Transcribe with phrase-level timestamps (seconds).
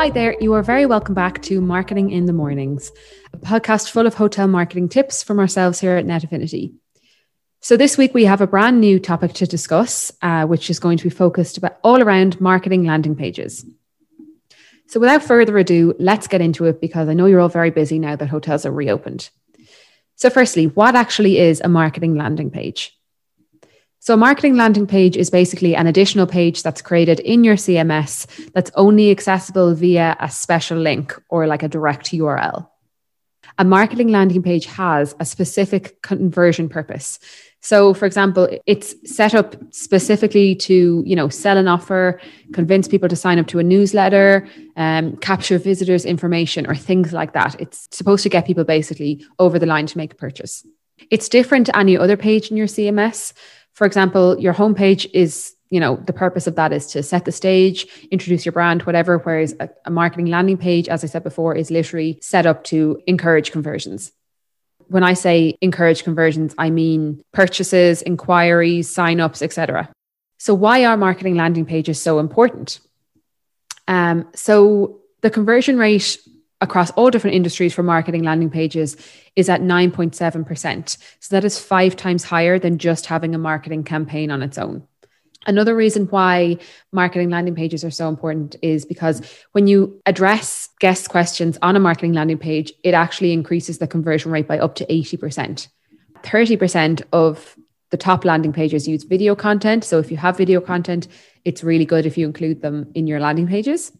[0.00, 2.90] Hi there, you are very welcome back to Marketing in the Mornings,
[3.34, 6.72] a podcast full of hotel marketing tips from ourselves here at Net Affinity.
[7.60, 10.96] So, this week we have a brand new topic to discuss, uh, which is going
[10.96, 13.66] to be focused about all around marketing landing pages.
[14.86, 17.98] So, without further ado, let's get into it because I know you're all very busy
[17.98, 19.28] now that hotels are reopened.
[20.16, 22.98] So, firstly, what actually is a marketing landing page?
[24.02, 28.26] So, a marketing landing page is basically an additional page that's created in your CMS
[28.52, 32.66] that's only accessible via a special link or like a direct URL.
[33.58, 37.18] A marketing landing page has a specific conversion purpose.
[37.60, 42.22] So, for example, it's set up specifically to, you know, sell an offer,
[42.54, 47.34] convince people to sign up to a newsletter, um, capture visitors' information, or things like
[47.34, 47.60] that.
[47.60, 50.64] It's supposed to get people basically over the line to make a purchase.
[51.10, 53.34] It's different to any other page in your CMS
[53.80, 57.32] for example, your homepage is, you know, the purpose of that is to set the
[57.32, 59.16] stage, introduce your brand, whatever.
[59.16, 63.00] Whereas a, a marketing landing page, as I said before, is literally set up to
[63.06, 64.12] encourage conversions.
[64.88, 69.90] When I say encourage conversions, I mean purchases, inquiries, signups, etc.
[70.36, 72.80] So, why are marketing landing pages so important?
[73.88, 76.18] Um, so, the conversion rate
[76.60, 78.96] across all different industries for marketing landing pages
[79.36, 80.98] is at 9.7%.
[81.20, 84.86] So that is five times higher than just having a marketing campaign on its own.
[85.46, 86.58] Another reason why
[86.92, 91.80] marketing landing pages are so important is because when you address guest questions on a
[91.80, 95.68] marketing landing page, it actually increases the conversion rate by up to 80%.
[96.22, 97.56] 30% of
[97.88, 99.82] the top landing pages use video content.
[99.82, 101.08] So if you have video content,
[101.46, 103.92] it's really good if you include them in your landing pages.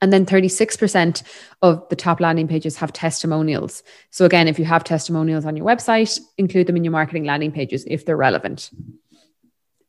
[0.00, 1.22] And then 36%
[1.62, 3.82] of the top landing pages have testimonials.
[4.10, 7.50] So, again, if you have testimonials on your website, include them in your marketing landing
[7.50, 8.70] pages if they're relevant.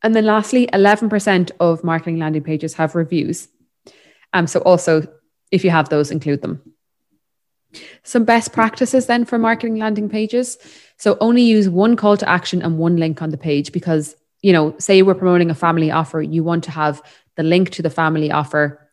[0.02, 3.50] And then lastly, 11% of marketing landing pages have reviews.
[4.34, 5.08] Um, so, also,
[5.52, 6.62] if you have those, include them.
[8.02, 10.58] Some best practices then for marketing landing pages.
[10.98, 14.54] So, only use one call to action and one link on the page because, you
[14.54, 17.04] know, say we're promoting a family offer, you want to have
[17.36, 18.89] the link to the family offer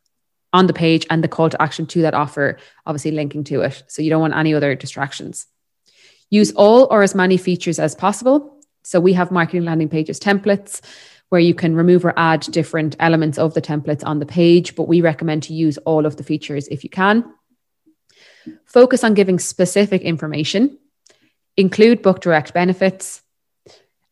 [0.53, 3.83] on the page and the call to action to that offer, obviously linking to it.
[3.89, 5.47] So you don't want any other distractions.
[6.31, 8.61] Use all or as many features as possible.
[8.85, 10.81] So we have marketing landing pages templates
[11.29, 14.87] where you can remove or add different elements of the templates on the page, but
[14.89, 17.25] we recommend to use all of the features if you can.
[18.65, 20.79] Focus on giving specific information,
[21.56, 23.23] include book direct benefits,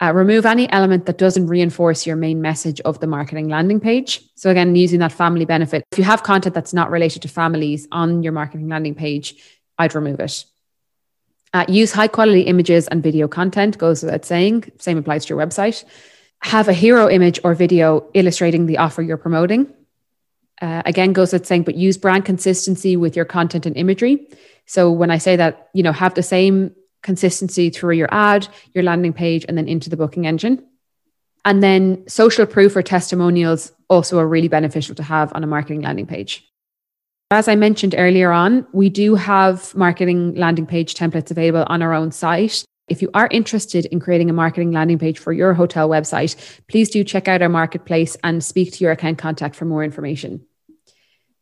[0.05, 4.21] uh, remove any element that doesn't reinforce your main message of the marketing landing page.
[4.35, 5.85] So, again, using that family benefit.
[5.93, 9.37] If you have content that's not related to families on your marketing landing page,
[9.79, 10.45] I'd remove it.
[11.55, 14.71] Uh, use high quality images and video content, goes without saying.
[14.79, 15.85] Same applies to your website.
[16.41, 19.73] Have a hero image or video illustrating the offer you're promoting.
[20.61, 24.29] Uh, again, goes without saying, but use brand consistency with your content and imagery.
[24.67, 28.83] So when I say that, you know, have the same consistency through your ad, your
[28.83, 30.67] landing page, and then into the booking engine.
[31.45, 35.83] And then social proof or testimonials also are really beneficial to have on a marketing
[35.83, 36.45] landing page.
[37.31, 41.93] As I mentioned earlier on, we do have marketing landing page templates available on our
[41.93, 42.65] own site.
[42.89, 46.37] If you are interested in creating a marketing landing page for your hotel website,
[46.69, 50.45] please do check out our marketplace and speak to your account contact for more information.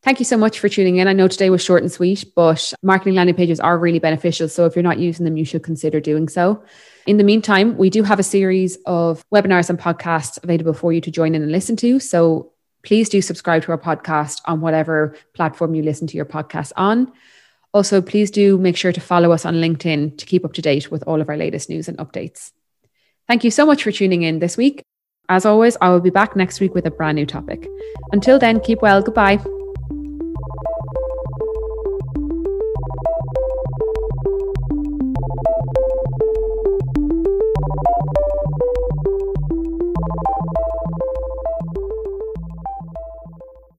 [0.03, 1.07] Thank you so much for tuning in.
[1.07, 4.49] I know today was short and sweet, but marketing landing pages are really beneficial.
[4.49, 6.65] So if you're not using them, you should consider doing so.
[7.07, 11.01] In the meantime, we do have a series of webinars and podcasts available for you
[11.03, 12.01] to join in and listen to.
[12.01, 12.53] So
[12.83, 17.13] please do subscribe to our podcast on whatever platform you listen to your podcast on.
[17.73, 20.91] Also, please do make sure to follow us on LinkedIn to keep up to date
[20.91, 22.51] with all of our latest news and updates.
[23.29, 24.83] Thank you so much for tuning in this week.
[25.29, 27.69] As always, I will be back next week with a brand new topic.
[28.11, 29.01] Until then, keep well.
[29.01, 29.43] Goodbye.